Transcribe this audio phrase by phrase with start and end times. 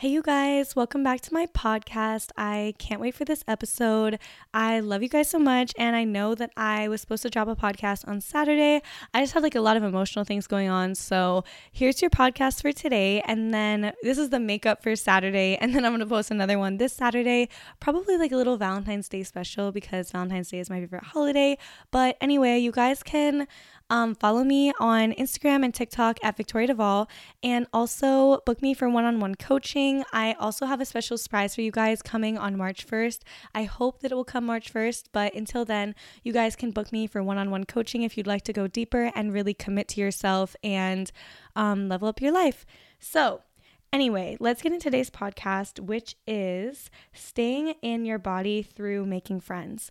[0.00, 2.30] Hey, you guys, welcome back to my podcast.
[2.36, 4.20] I can't wait for this episode.
[4.54, 7.48] I love you guys so much, and I know that I was supposed to drop
[7.48, 8.80] a podcast on Saturday.
[9.12, 10.94] I just had like a lot of emotional things going on.
[10.94, 15.74] So, here's your podcast for today, and then this is the makeup for Saturday, and
[15.74, 17.48] then I'm gonna post another one this Saturday,
[17.80, 21.58] probably like a little Valentine's Day special because Valentine's Day is my favorite holiday.
[21.90, 23.48] But anyway, you guys can
[23.90, 27.08] um, follow me on Instagram and TikTok at Victoria Duvall,
[27.42, 30.04] and also book me for one on one coaching.
[30.12, 33.20] I also have a special surprise for you guys coming on March 1st.
[33.54, 36.92] I hope that it will come March 1st, but until then, you guys can book
[36.92, 39.88] me for one on one coaching if you'd like to go deeper and really commit
[39.88, 41.10] to yourself and
[41.56, 42.66] um, level up your life.
[43.00, 43.42] So,
[43.90, 49.90] Anyway, let's get into today's podcast, which is staying in your body through making friends.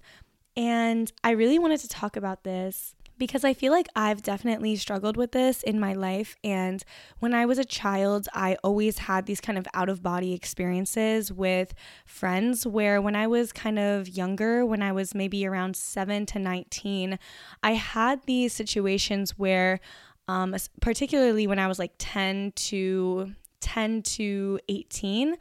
[0.56, 5.18] And I really wanted to talk about this because I feel like I've definitely struggled
[5.18, 6.36] with this in my life.
[6.44, 6.84] And
[7.20, 11.32] when I was a child, I always had these kind of out of body experiences
[11.32, 11.74] with
[12.06, 16.40] friends where when I was kind of younger, when I was maybe around seven to
[16.40, 17.20] 19,
[17.64, 19.80] I had these situations where,
[20.28, 25.36] um, particularly when I was like 10 to 10 to 18,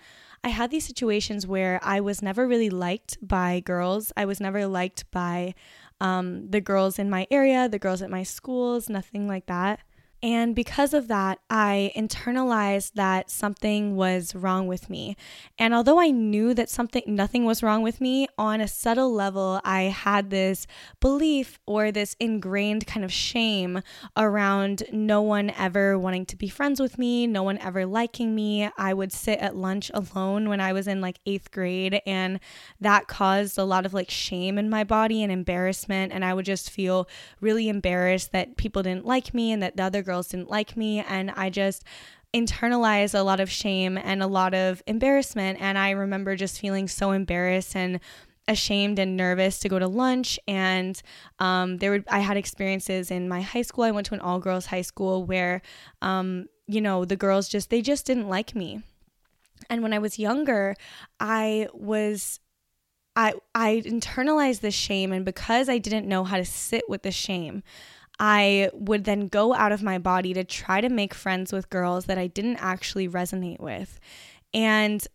[0.46, 4.12] I had these situations where I was never really liked by girls.
[4.16, 5.54] I was never liked by
[6.00, 9.80] um, the girls in my area, the girls at my schools, nothing like that.
[10.22, 15.16] And because of that, I internalized that something was wrong with me.
[15.58, 19.60] And although I knew that something nothing was wrong with me, on a subtle level,
[19.62, 20.66] I had this
[21.00, 23.82] belief or this ingrained kind of shame
[24.16, 28.70] around no one ever wanting to be friends with me, no one ever liking me.
[28.78, 32.40] I would sit at lunch alone when I was in like 8th grade and
[32.80, 36.46] that caused a lot of like shame in my body and embarrassment and I would
[36.46, 37.08] just feel
[37.40, 41.00] really embarrassed that people didn't like me and that the other girls didn't like me.
[41.00, 41.84] And I just
[42.32, 45.58] internalized a lot of shame and a lot of embarrassment.
[45.60, 48.00] And I remember just feeling so embarrassed and
[48.48, 51.02] ashamed and nervous to go to lunch and
[51.38, 54.38] um, there were i had experiences in my high school i went to an all
[54.38, 55.60] girls high school where
[56.02, 58.82] um, you know the girls just they just didn't like me
[59.68, 60.76] and when i was younger
[61.18, 62.38] i was
[63.16, 67.10] i i internalized the shame and because i didn't know how to sit with the
[67.10, 67.62] shame
[68.18, 72.06] I would then go out of my body to try to make friends with girls
[72.06, 74.00] that I didn't actually resonate with.
[74.54, 75.06] And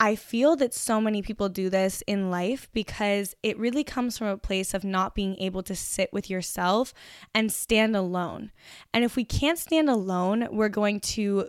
[0.00, 4.26] I feel that so many people do this in life because it really comes from
[4.26, 6.92] a place of not being able to sit with yourself
[7.34, 8.50] and stand alone.
[8.92, 11.48] And if we can't stand alone, we're going to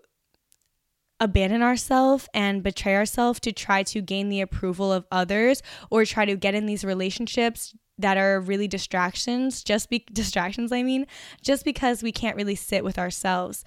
[1.19, 6.25] abandon ourselves and betray ourselves to try to gain the approval of others or try
[6.25, 11.07] to get in these relationships that are really distractions, just be distractions, I mean,
[11.41, 13.63] just because we can't really sit with ourselves.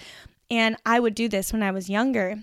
[0.50, 2.42] And I would do this when I was younger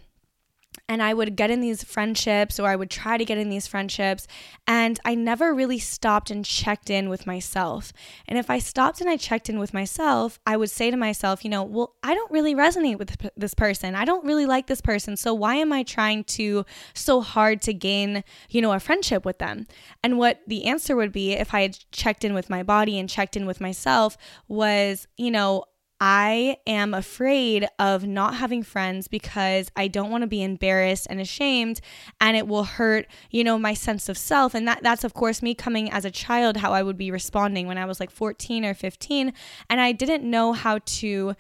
[0.88, 3.68] and I would get in these friendships or I would try to get in these
[3.68, 4.27] friendships
[4.68, 7.92] and I never really stopped and checked in with myself.
[8.27, 11.44] And if I stopped and I checked in with myself, I would say to myself,
[11.44, 13.95] you know, well, I don't really resonate with this person.
[13.95, 15.18] I don't really like this person.
[15.18, 19.39] So why am I trying to so hard to gain, you know, a friendship with
[19.39, 19.68] them?
[20.04, 23.10] And what the answer would be if I had checked in with my body and
[23.10, 24.18] checked in with myself
[24.48, 25.66] was, you know,
[26.00, 31.21] I am afraid of not having friends because I don't want to be embarrassed and
[31.21, 31.80] ashamed
[32.19, 34.53] and it will hurt, you know, my sense of self.
[34.53, 37.65] And that that's of course me coming as a child how I would be responding
[37.68, 39.33] when I was like 14 or 15
[39.69, 41.36] and I didn't know how to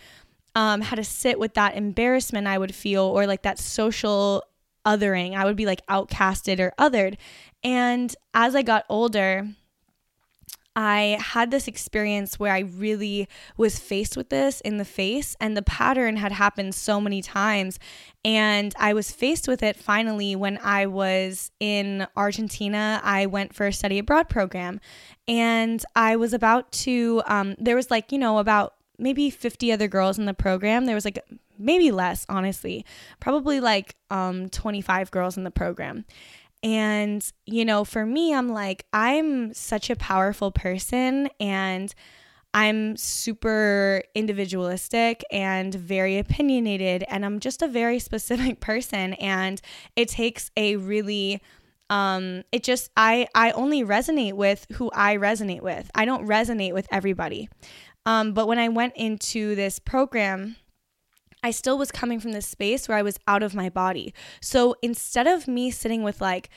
[0.55, 4.43] um how to sit with that embarrassment I would feel or like that social
[4.85, 5.35] othering.
[5.35, 7.17] I would be like outcasted or othered.
[7.63, 9.49] And as I got older,
[10.75, 15.55] I had this experience where I really was faced with this in the face, and
[15.55, 17.79] the pattern had happened so many times.
[18.25, 22.99] And I was faced with it finally when I was in Argentina.
[23.03, 24.81] I went for a study abroad program,
[25.27, 29.87] and I was about to, um, there was like, you know, about maybe 50 other
[29.87, 30.85] girls in the program.
[30.85, 31.19] There was like
[31.57, 32.85] maybe less, honestly,
[33.19, 36.05] probably like um, 25 girls in the program.
[36.65, 41.93] And, you know, for me, I'm like, I'm such a powerful person and
[42.55, 47.03] I'm super individualistic and very opinionated.
[47.07, 49.13] And I'm just a very specific person.
[49.13, 49.61] And
[49.95, 51.41] it takes a really,
[51.91, 56.73] um it just i i only resonate with who i resonate with i don't resonate
[56.73, 57.47] with everybody
[58.07, 60.55] um but when i went into this program
[61.45, 64.15] I still was coming from this space where I was out of my body.
[64.41, 66.49] So instead of me sitting with like,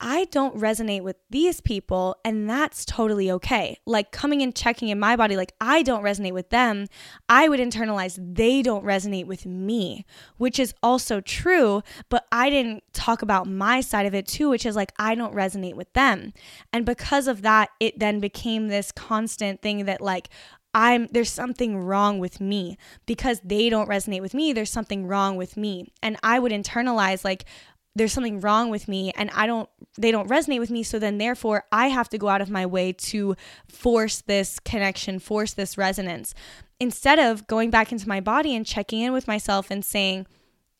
[0.00, 3.78] I don't resonate with these people, and that's totally okay.
[3.86, 6.88] Like coming and checking in my body, like I don't resonate with them,
[7.26, 10.04] I would internalize they don't resonate with me,
[10.36, 11.80] which is also true.
[12.10, 15.34] But I didn't talk about my side of it too, which is like I don't
[15.34, 16.34] resonate with them.
[16.70, 20.28] And because of that, it then became this constant thing that, like,
[20.74, 22.76] I'm there's something wrong with me
[23.06, 24.52] because they don't resonate with me.
[24.52, 25.92] There's something wrong with me.
[26.02, 27.44] And I would internalize like
[27.96, 31.18] there's something wrong with me and I don't they don't resonate with me so then
[31.18, 33.36] therefore I have to go out of my way to
[33.68, 36.34] force this connection, force this resonance
[36.80, 40.26] instead of going back into my body and checking in with myself and saying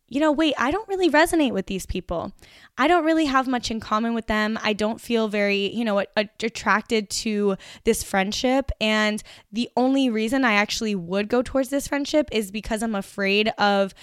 [0.08, 2.32] you know, wait, I don't really resonate with these people.
[2.76, 4.58] I don't really have much in common with them.
[4.62, 8.70] I don't feel very, you know, attracted to this friendship.
[8.80, 13.48] And the only reason I actually would go towards this friendship is because I'm afraid
[13.58, 13.94] of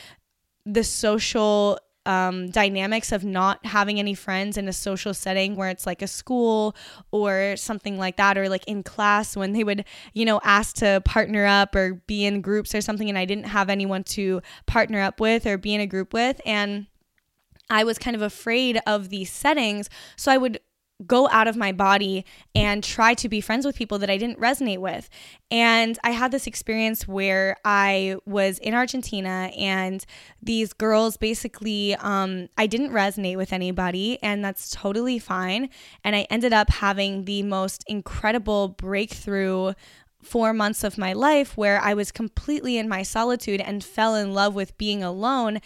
[0.65, 5.86] the social um, dynamics of not having any friends in a social setting where it's
[5.86, 6.75] like a school
[7.12, 11.01] or something like that, or like in class when they would, you know, ask to
[11.06, 15.01] partner up or be in groups or something, and I didn't have anyone to partner
[15.01, 16.42] up with or be in a group with.
[16.45, 16.88] And
[17.69, 19.89] I was kind of afraid of these settings.
[20.18, 20.59] So I would
[21.06, 24.39] go out of my body and try to be friends with people that I didn't
[24.39, 25.09] resonate with.
[25.50, 30.06] And I had this experience where I was in Argentina and
[30.42, 35.69] these girls basically, um, I didn't resonate with anybody, and that's totally fine.
[36.03, 39.74] And I ended up having the most incredible breakthrough
[40.21, 44.33] four months of my life where I was completely in my solitude and fell in
[44.33, 45.59] love with being alone.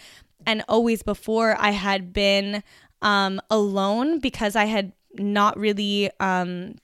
[0.46, 2.62] And always before I had been
[3.02, 6.76] um, alone because I had not really um,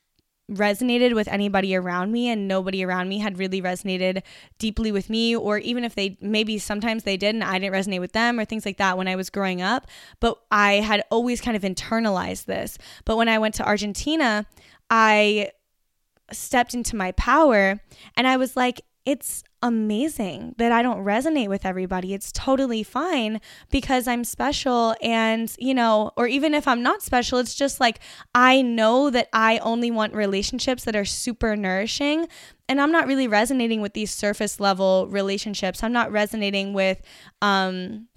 [0.50, 4.22] resonated with anybody around me and nobody around me had really resonated
[4.58, 8.00] deeply with me or even if they maybe sometimes they did and I didn't resonate
[8.00, 9.86] with them or things like that when I was growing up.
[10.20, 12.78] But I had always kind of internalized this.
[13.04, 14.46] But when I went to Argentina
[14.90, 15.52] I
[16.30, 17.80] stepped into my power
[18.16, 22.14] and I was like it's amazing that I don't resonate with everybody.
[22.14, 23.40] It's totally fine
[23.70, 24.94] because I'm special.
[25.02, 28.00] And, you know, or even if I'm not special, it's just like
[28.34, 32.28] I know that I only want relationships that are super nourishing.
[32.68, 35.82] And I'm not really resonating with these surface level relationships.
[35.82, 37.02] I'm not resonating with,
[37.40, 38.08] um,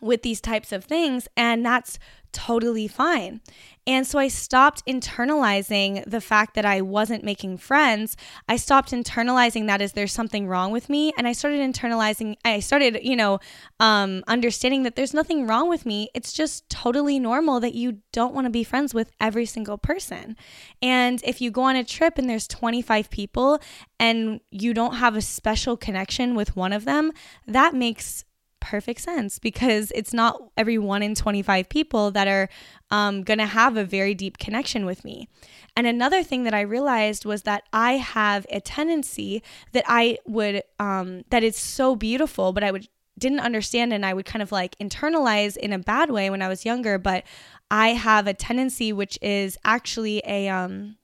[0.00, 1.28] with these types of things.
[1.36, 1.98] And that's
[2.32, 3.40] totally fine.
[3.86, 8.16] And so I stopped internalizing the fact that I wasn't making friends.
[8.48, 11.12] I stopped internalizing that as there's something wrong with me.
[11.16, 13.40] And I started internalizing, I started, you know,
[13.80, 16.08] um, understanding that there's nothing wrong with me.
[16.14, 20.36] It's just totally normal that you don't want to be friends with every single person.
[20.82, 23.60] And if you go on a trip and there's 25 people
[23.98, 27.12] and you don't have a special connection with one of them,
[27.46, 28.24] that makes
[28.60, 32.48] perfect sense because it's not every one in 25 people that are
[32.90, 35.28] um, going to have a very deep connection with me.
[35.76, 40.62] And another thing that I realized was that I have a tendency that I would,
[40.78, 42.88] um, that it's so beautiful, but I would
[43.18, 46.48] didn't understand and I would kind of like internalize in a bad way when I
[46.48, 47.24] was younger, but
[47.70, 50.96] I have a tendency which is actually a um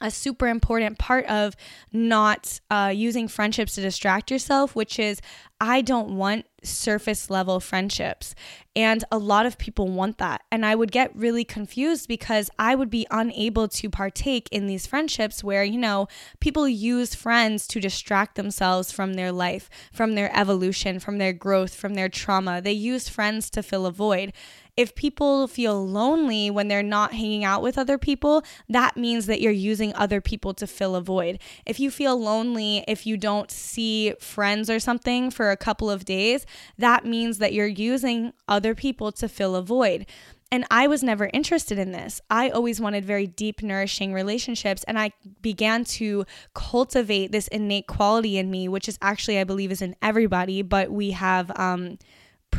[0.00, 1.54] a super important part of
[1.92, 5.20] not uh, using friendships to distract yourself, which is
[5.60, 8.34] I don't want surface level friendships.
[8.74, 10.42] And a lot of people want that.
[10.50, 14.86] And I would get really confused because I would be unable to partake in these
[14.86, 20.34] friendships where, you know, people use friends to distract themselves from their life, from their
[20.34, 22.62] evolution, from their growth, from their trauma.
[22.62, 24.32] They use friends to fill a void
[24.80, 29.38] if people feel lonely when they're not hanging out with other people, that means that
[29.38, 31.38] you're using other people to fill a void.
[31.66, 36.06] If you feel lonely if you don't see friends or something for a couple of
[36.06, 36.46] days,
[36.78, 40.06] that means that you're using other people to fill a void.
[40.50, 42.22] And I was never interested in this.
[42.30, 44.82] I always wanted very deep, nourishing relationships.
[44.84, 49.70] And I began to cultivate this innate quality in me, which is actually, I believe,
[49.70, 51.98] is in everybody, but we have, um,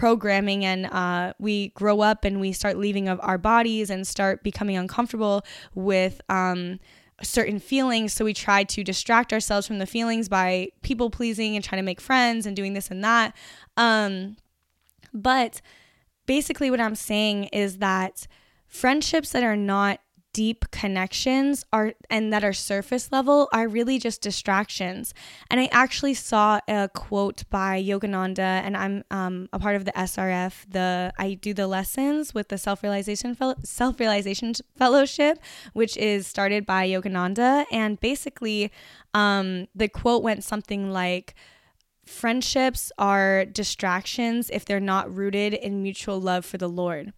[0.01, 4.41] programming and uh, we grow up and we start leaving of our bodies and start
[4.41, 6.79] becoming uncomfortable with um,
[7.21, 8.11] certain feelings.
[8.11, 11.85] So we try to distract ourselves from the feelings by people pleasing and trying to
[11.85, 13.35] make friends and doing this and that.
[13.77, 14.37] Um,
[15.13, 15.61] but
[16.25, 18.25] basically what i'm saying is that
[18.67, 19.99] friendships that are not
[20.33, 25.13] deep connections are and that are surface level are really just distractions.
[25.49, 29.91] And I actually saw a quote by Yogananda, and I'm um, a part of the
[29.91, 30.65] SRF.
[30.69, 35.39] The I do the lessons with the self realization self realization fellowship,
[35.73, 38.71] which is started by Yogananda, and basically,
[39.13, 41.35] um, the quote went something like.
[42.03, 47.13] Friendships are distractions if they're not rooted in mutual love for the Lord.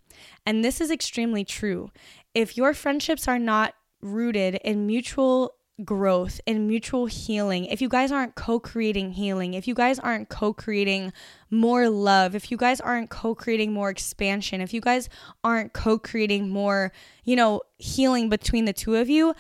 [0.46, 1.90] And this is extremely true
[2.34, 8.12] if your friendships are not rooted in mutual growth in mutual healing, if you guys
[8.12, 11.12] aren't co creating healing, if you guys aren't co creating
[11.50, 15.10] more love, if you guys aren't co creating more expansion, if you guys
[15.44, 16.92] aren't co creating more,
[17.24, 19.34] you know, healing between the two of you,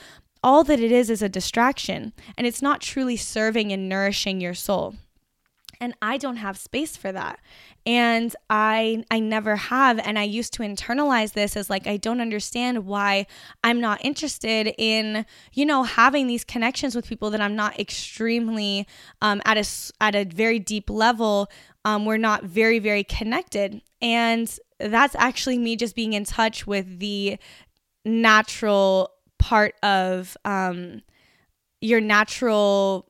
[0.44, 4.54] all that it is is a distraction and it's not truly serving and nourishing your
[4.54, 4.96] soul.
[5.80, 7.39] And I don't have space for that.
[7.86, 12.22] And i i never have and i used to internalize this as like i don't
[12.22, 13.25] understand why
[13.62, 18.88] i'm not interested in you know having these connections with people that i'm not extremely
[19.22, 19.65] um, at a
[20.00, 21.50] at a very deep level
[21.86, 23.82] um, we're not very very connected.
[24.01, 27.38] And that's actually me just being in touch with the
[28.06, 31.01] natural part of um,
[31.82, 33.10] your natural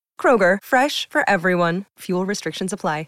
[0.21, 1.87] Kroger, fresh for everyone.
[1.97, 3.07] Fuel restrictions apply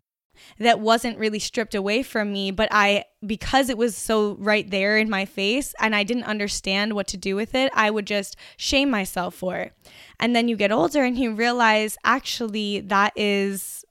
[0.60, 4.98] that wasn't really stripped away from me, but I, because it was so right there
[4.98, 8.36] in my face and I didn't understand what to do with it, I would just
[8.58, 9.74] shame myself for it.
[10.20, 13.86] And then you get older and you realize actually that is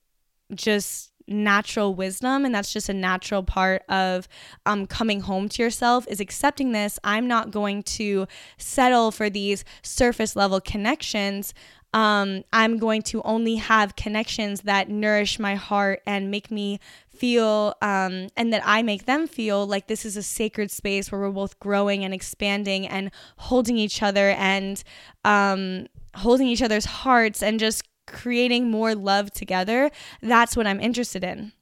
[0.54, 4.28] just natural wisdom and that's just a natural part of
[4.66, 8.26] um, coming home to yourself is accepting this i'm not going to
[8.58, 11.54] settle for these surface level connections
[11.92, 17.74] um, I'm going to only have connections that nourish my heart and make me feel,
[17.82, 21.30] um, and that I make them feel like this is a sacred space where we're
[21.30, 24.82] both growing and expanding and holding each other and
[25.24, 29.90] um, holding each other's hearts and just creating more love together.
[30.20, 31.52] That's what I'm interested in.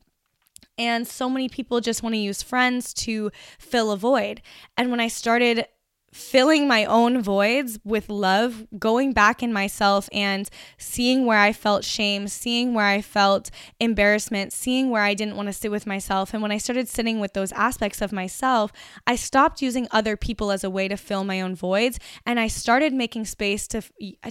[0.79, 4.41] And so many people just want to use friends to fill a void.
[4.79, 5.67] And when I started
[6.13, 11.85] filling my own voids with love, going back in myself and seeing where I felt
[11.85, 16.35] shame, seeing where I felt embarrassment, seeing where I didn't want to sit with myself.
[16.35, 18.73] And when I started sitting with those aspects of myself,
[19.07, 22.49] I stopped using other people as a way to fill my own voids and I
[22.49, 23.83] started making space to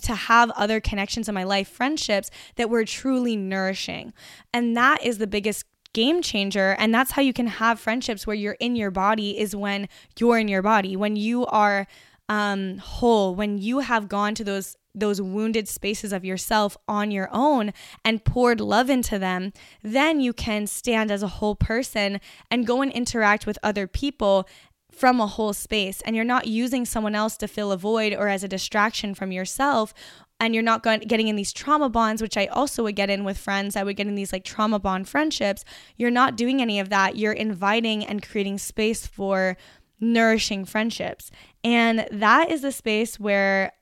[0.02, 4.14] to have other connections in my life, friendships that were truly nourishing.
[4.54, 8.36] And that is the biggest game changer and that's how you can have friendships where
[8.36, 11.88] you're in your body is when you're in your body when you are
[12.28, 17.30] um whole when you have gone to those those wounded spaces of yourself on your
[17.32, 17.72] own
[18.04, 22.20] and poured love into them then you can stand as a whole person
[22.52, 24.48] and go and interact with other people
[24.92, 26.02] from a whole space.
[26.02, 29.32] And you're not using someone else to fill a void or as a distraction from
[29.32, 29.94] yourself
[30.40, 33.38] and you're not getting in these trauma bonds, which I also would get in with
[33.38, 33.76] friends.
[33.76, 35.66] I would get in these like trauma bond friendships.
[35.98, 37.18] You're not doing any of that.
[37.18, 39.58] You're inviting and creating space for
[40.00, 41.30] nourishing friendships.
[41.64, 43.74] And that is the space where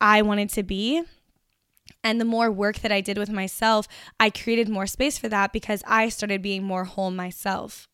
[0.00, 1.02] I wanted to be.
[2.02, 3.86] And the more work that I did with myself,
[4.18, 7.86] I created more space for that because I started being more whole myself.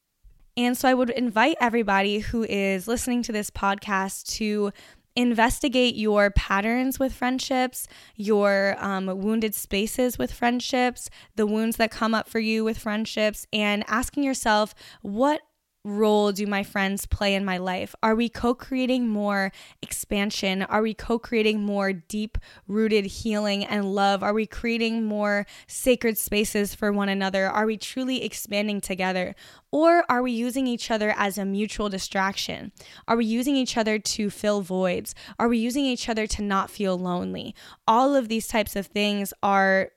[0.56, 4.73] And so I would invite everybody who is listening to this podcast to
[5.16, 12.14] investigate your patterns with friendships, your um, wounded spaces with friendships, the wounds that come
[12.14, 15.40] up for you with friendships, and asking yourself, what
[15.87, 17.95] role do my friends play in my life?
[18.02, 20.62] Are we co creating more expansion?
[20.62, 24.23] Are we co creating more deep rooted healing and love?
[24.23, 27.47] Are we creating more sacred spaces for one another?
[27.47, 29.35] Are we truly expanding together?
[29.71, 32.73] Or are we using each other as a mutual distraction?
[33.07, 35.14] Are we using each other to fill voids?
[35.38, 37.55] Are we using each other to not feel lonely?
[37.87, 39.90] All of these types of things are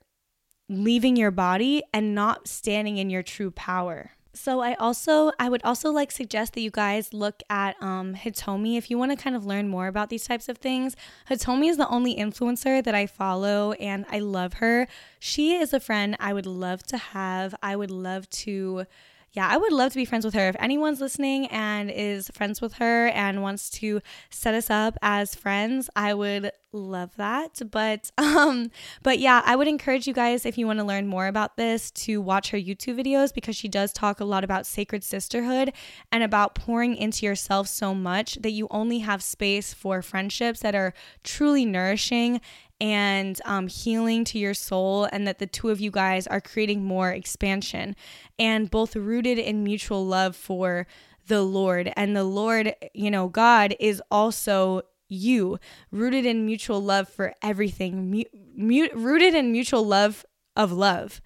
[0.68, 4.12] leaving your body and not standing in your true power.
[4.32, 8.78] So I also I would also like suggest that you guys look at um, Hitomi
[8.78, 10.94] if you want to kind of learn more about these types of things.
[11.28, 14.86] Hitomi is the only influencer that I follow and I love her.
[15.18, 17.54] She is a friend I would love to have.
[17.62, 18.86] I would love to
[19.32, 20.48] yeah, I would love to be friends with her.
[20.48, 25.36] If anyone's listening and is friends with her and wants to set us up as
[25.36, 27.60] friends, I would love that.
[27.70, 28.70] But um
[29.02, 31.92] but yeah, I would encourage you guys if you want to learn more about this
[31.92, 35.72] to watch her YouTube videos because she does talk a lot about sacred sisterhood
[36.10, 40.74] and about pouring into yourself so much that you only have space for friendships that
[40.74, 42.40] are truly nourishing
[42.80, 46.84] and um, healing to your soul, and that the two of you guys are creating
[46.84, 47.94] more expansion
[48.38, 50.86] and both rooted in mutual love for
[51.26, 51.92] the Lord.
[51.96, 55.58] And the Lord, you know, God is also you,
[55.90, 58.24] rooted in mutual love for everything,
[58.56, 60.24] mu- rooted in mutual love
[60.56, 61.20] of love.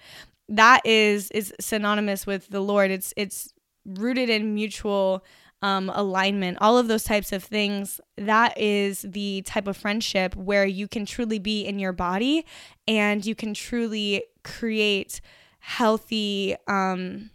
[0.49, 2.91] That is is synonymous with the Lord.
[2.91, 3.53] It's it's
[3.87, 5.25] rooted in mutual
[5.65, 7.99] um, alignment, all of those types of things.
[8.19, 12.45] That is the type of friendship where you can truly be in your body
[12.87, 15.23] and you can truly create
[15.61, 17.31] healthy, um,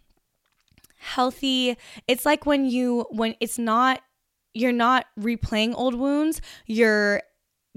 [0.96, 1.76] healthy.
[2.06, 4.00] It's like when you, when it's not,
[4.54, 7.22] you're not replaying old wounds, you're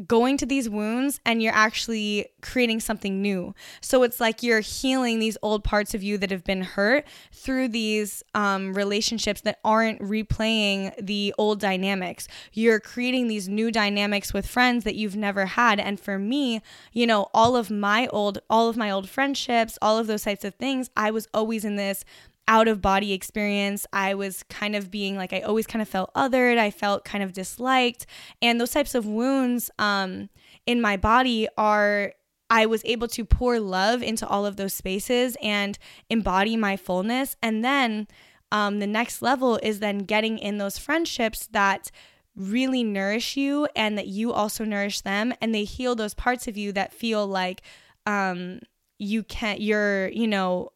[0.08, 3.54] going to these wounds and you're actually creating something new.
[3.80, 7.68] So it's like you're healing these old parts of you that have been hurt through
[7.68, 12.28] these um, relationships that aren't replaying the old dynamics.
[12.54, 15.80] You're creating these new dynamics with friends that you've never had.
[15.80, 20.00] And for me, you know, all of my old, all of my old friendships, all
[20.00, 22.04] of those types of things, I was always in this
[22.48, 23.86] out of body experience.
[23.94, 26.58] I was kind of being like, I always kind of felt othered.
[26.58, 28.06] I felt kind of disliked.
[28.42, 30.30] And those types of wounds um,
[30.66, 32.14] in my body are,
[32.50, 35.78] I was able to pour love into all of those spaces and
[36.10, 37.36] embody my fullness.
[37.42, 38.08] And then
[38.52, 41.90] um, the next level is then getting in those friendships that
[42.36, 46.58] really nourish you and that you also nourish them and they heal those parts of
[46.58, 47.62] you that feel like
[48.08, 48.60] um
[48.98, 50.72] you can't you're you know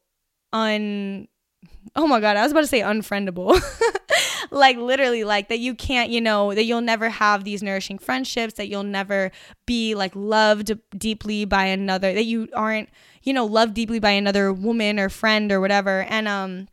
[0.53, 1.27] un
[1.96, 3.60] oh my god, I was about to say unfriendable.
[4.52, 8.54] like literally like that you can't, you know, that you'll never have these nourishing friendships,
[8.56, 9.32] that you'll never
[9.65, 12.89] be like loved deeply by another, that you aren't,
[13.24, 16.04] you know, loved deeply by another woman or friend or whatever.
[16.04, 16.67] And um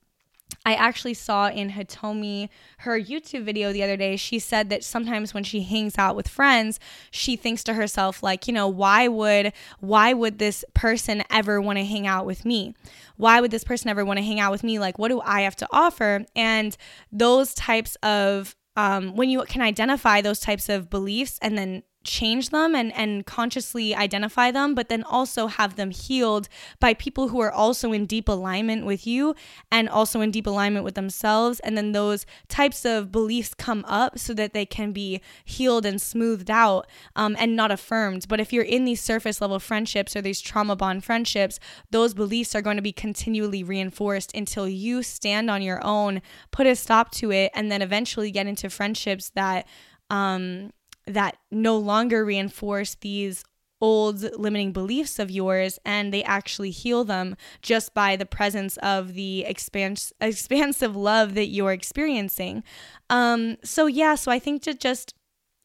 [0.65, 2.49] I actually saw in Hitomi
[2.79, 4.17] her YouTube video the other day.
[4.17, 8.47] She said that sometimes when she hangs out with friends, she thinks to herself like,
[8.47, 12.75] you know, why would why would this person ever want to hang out with me?
[13.17, 14.79] Why would this person ever want to hang out with me?
[14.79, 16.25] Like, what do I have to offer?
[16.35, 16.77] And
[17.13, 22.51] those types of um, when you can identify those types of beliefs and then change
[22.51, 26.49] them and and consciously identify them but then also have them healed
[26.81, 29.35] by people who are also in deep alignment with you
[29.71, 31.61] and also in deep alignment with themselves.
[31.61, 36.01] And then those types of beliefs come up so that they can be healed and
[36.01, 36.87] smoothed out
[37.17, 38.27] um, and not affirmed.
[38.29, 41.59] But if you're in these surface level friendships or these trauma bond friendships
[41.91, 46.67] those beliefs are going to be continually reinforced until you stand on your own put
[46.67, 49.67] a stop to it and then eventually get into friendships that
[50.11, 50.71] um
[51.07, 53.45] that no longer reinforce these
[53.81, 59.13] old limiting beliefs of yours and they actually heal them just by the presence of
[59.15, 62.63] the expans- expansive love that you're experiencing.
[63.11, 65.15] Um, so, yeah, so I think to just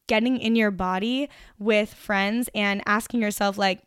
[0.07, 3.81] getting in your body with friends and asking yourself, like,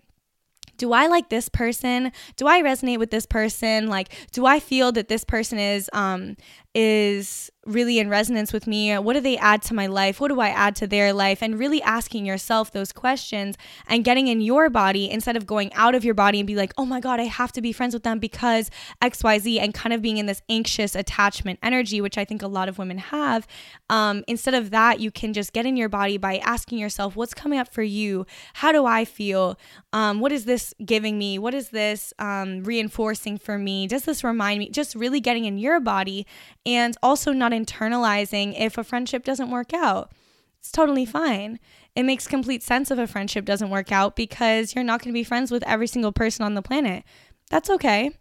[0.78, 2.10] do I like this person?
[2.36, 3.88] Do I resonate with this person?
[3.88, 6.36] Like, do I feel that this person is um
[6.74, 8.96] is really in resonance with me?
[8.98, 10.20] What do they add to my life?
[10.20, 11.42] What do I add to their life?
[11.42, 15.94] And really asking yourself those questions and getting in your body instead of going out
[15.94, 18.03] of your body and be like, oh my God, I have to be friends with
[18.03, 18.70] them because
[19.03, 22.68] XYZ, and kind of being in this anxious attachment energy, which I think a lot
[22.68, 23.46] of women have.
[23.90, 27.35] Um, instead of that, you can just get in your body by asking yourself, what's
[27.35, 28.27] coming up for you?
[28.55, 29.59] How do I feel?
[29.92, 31.38] Um, what is this giving me?
[31.38, 33.87] What is this um, reinforcing for me?
[33.87, 34.70] Does this remind me?
[34.70, 36.27] Just really getting in your body
[36.64, 40.12] and also not internalizing if a friendship doesn't work out.
[40.58, 41.58] It's totally fine.
[41.94, 45.18] It makes complete sense if a friendship doesn't work out because you're not going to
[45.18, 47.04] be friends with every single person on the planet.
[47.50, 48.12] That's okay.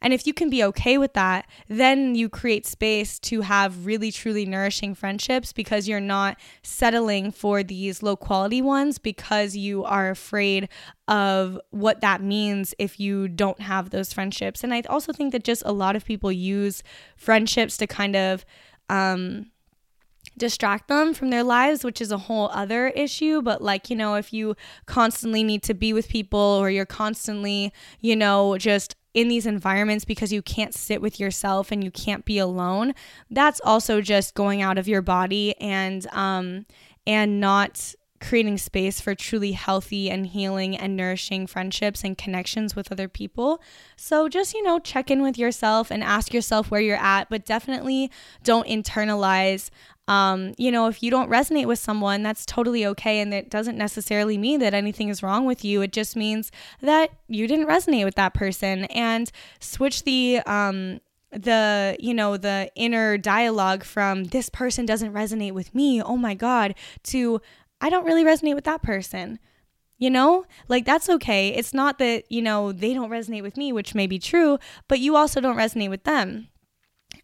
[0.00, 4.10] And if you can be okay with that, then you create space to have really,
[4.10, 10.10] truly nourishing friendships because you're not settling for these low quality ones because you are
[10.10, 10.68] afraid
[11.08, 14.64] of what that means if you don't have those friendships.
[14.64, 16.82] And I also think that just a lot of people use
[17.16, 18.46] friendships to kind of,
[18.92, 19.50] um,
[20.38, 23.42] distract them from their lives, which is a whole other issue.
[23.42, 24.54] But, like, you know, if you
[24.86, 30.04] constantly need to be with people or you're constantly, you know, just in these environments
[30.04, 32.94] because you can't sit with yourself and you can't be alone
[33.30, 36.64] that's also just going out of your body and um
[37.06, 42.90] and not creating space for truly healthy and healing and nourishing friendships and connections with
[42.90, 43.60] other people.
[43.96, 47.44] So just, you know, check in with yourself and ask yourself where you're at, but
[47.44, 48.10] definitely
[48.42, 49.70] don't internalize
[50.08, 53.20] um, you know, if you don't resonate with someone, that's totally okay.
[53.20, 55.80] And it doesn't necessarily mean that anything is wrong with you.
[55.80, 59.30] It just means that you didn't resonate with that person and
[59.60, 61.00] switch the, um,
[61.32, 66.34] the you know the inner dialogue from this person doesn't resonate with me oh my
[66.34, 67.40] god to
[67.82, 69.38] i don't really resonate with that person
[69.98, 73.72] you know like that's okay it's not that you know they don't resonate with me
[73.72, 76.48] which may be true but you also don't resonate with them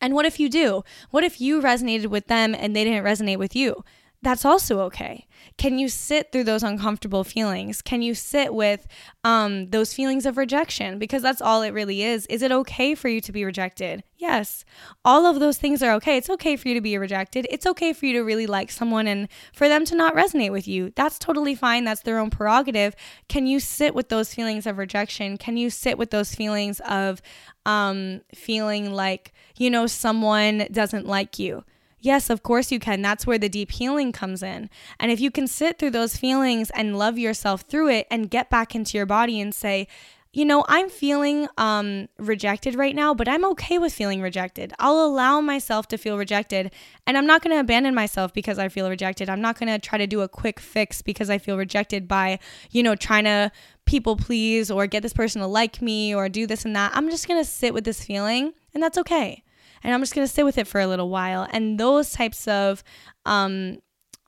[0.01, 0.85] and what if you do?
[1.11, 3.85] What if you resonated with them and they didn't resonate with you?
[4.21, 5.29] That's also okay.
[5.59, 7.81] Can you sit through those uncomfortable feelings?
[7.81, 8.89] Can you sit with
[9.23, 10.99] um, those feelings of rejection?
[10.99, 12.27] Because that's all it really is.
[12.27, 14.03] Is it okay for you to be rejected?
[14.17, 14.65] Yes.
[15.05, 16.17] All of those things are okay.
[16.17, 17.47] It's okay for you to be rejected.
[17.49, 20.67] It's okay for you to really like someone and for them to not resonate with
[20.67, 20.93] you.
[20.97, 21.85] That's totally fine.
[21.85, 22.97] That's their own prerogative.
[23.29, 25.39] Can you sit with those feelings of rejection?
[25.39, 27.23] Can you sit with those feelings of
[27.67, 31.63] um, feeling like, you know, someone doesn't like you?
[32.01, 33.03] Yes, of course you can.
[33.03, 34.71] That's where the deep healing comes in.
[35.01, 38.49] And if you can sit through those feelings and love yourself through it and get
[38.51, 39.89] back into your body and say,
[40.33, 44.75] you know, I'm feeling um, rejected right now, but I'm okay with feeling rejected.
[44.79, 46.71] I'll allow myself to feel rejected,
[47.07, 49.31] and I'm not going to abandon myself because I feel rejected.
[49.31, 52.39] I'm not going to try to do a quick fix because I feel rejected by,
[52.71, 53.51] you know, trying to
[53.87, 56.93] people please or get this person to like me or do this and that.
[56.95, 59.43] I'm just going to sit with this feeling, and that's okay
[59.83, 61.47] and I'm just going to sit with it for a little while.
[61.51, 62.83] And those types of
[63.25, 63.79] um,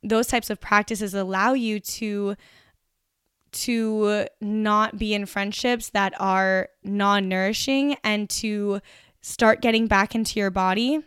[0.02, 2.36] those types of practices allow you to
[3.52, 8.80] to not be in friendships that are non-nourishing and to
[9.22, 11.02] start getting back into your body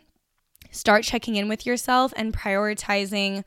[0.74, 3.44] start checking in with yourself and prioritizing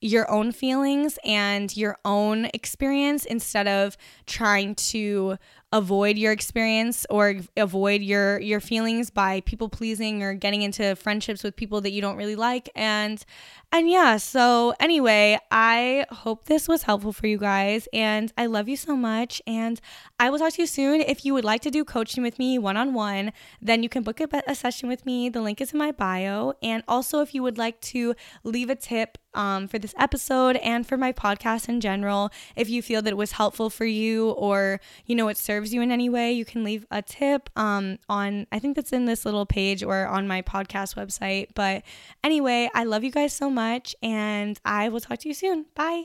[0.00, 5.36] your own feelings and your own experience instead of trying to
[5.72, 11.44] avoid your experience or avoid your your feelings by people pleasing or getting into friendships
[11.44, 13.24] with people that you don't really like and
[13.70, 18.68] and yeah so anyway i hope this was helpful for you guys and i love
[18.68, 19.80] you so much and
[20.18, 21.00] i will talk to you soon.
[21.00, 24.28] If you would like to do coaching with me one-on-one then you can book a,
[24.48, 25.28] a session with me.
[25.28, 28.74] The link is in my bio and also if you would like to leave a
[28.74, 33.10] tip um, for this episode and for my podcast in general if you feel that
[33.12, 36.32] it was helpful for you or you know it served serves you in any way,
[36.32, 40.06] you can leave a tip um, on, I think that's in this little page or
[40.06, 41.48] on my podcast website.
[41.54, 41.82] But
[42.24, 45.66] anyway, I love you guys so much and I will talk to you soon.
[45.74, 46.04] Bye.